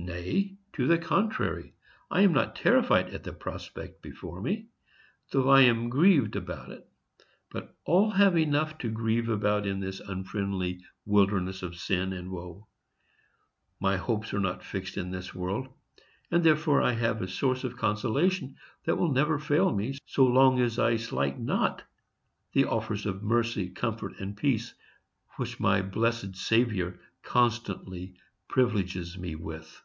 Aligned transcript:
Nay, 0.00 0.56
to 0.74 0.86
the 0.86 0.96
contrary, 0.96 1.74
I 2.08 2.22
am 2.22 2.32
not 2.32 2.54
terrified 2.54 3.08
at 3.12 3.24
the 3.24 3.32
prospect 3.32 4.00
before 4.00 4.40
me, 4.40 4.68
though 5.32 5.48
I 5.50 5.62
am 5.62 5.88
grieved 5.88 6.36
about 6.36 6.70
it; 6.70 6.86
but 7.50 7.76
all 7.84 8.12
have 8.12 8.36
enough 8.38 8.78
to 8.78 8.90
grieve 8.90 9.28
about 9.28 9.66
in 9.66 9.80
this 9.80 9.98
unfriendly 9.98 10.84
wilderness 11.04 11.64
of 11.64 11.74
sin 11.76 12.12
and 12.12 12.30
woe. 12.30 12.68
My 13.80 13.96
hopes 13.96 14.32
are 14.32 14.38
not 14.38 14.62
fixed 14.62 14.96
in 14.96 15.10
this 15.10 15.34
world, 15.34 15.66
and 16.30 16.44
therefore 16.44 16.80
I 16.80 16.92
have 16.92 17.20
a 17.20 17.26
source 17.26 17.64
of 17.64 17.76
consolation 17.76 18.54
that 18.84 18.96
will 18.98 19.10
never 19.12 19.36
fail 19.36 19.74
me, 19.74 19.98
so 20.06 20.24
long 20.24 20.60
as 20.60 20.78
I 20.78 20.94
slight 20.96 21.40
not 21.40 21.82
the 22.52 22.66
offers 22.66 23.04
of 23.04 23.24
mercy, 23.24 23.68
comfort 23.68 24.14
and 24.20 24.36
peace, 24.36 24.74
which 25.38 25.58
my 25.58 25.82
blessed 25.82 26.36
Saviour 26.36 27.00
constantly 27.24 28.14
privileges 28.46 29.18
me 29.18 29.34
with. 29.34 29.82